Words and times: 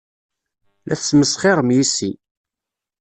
La 0.87 0.95
tesmesxirem 0.99 1.69
yes-i. 1.75 2.11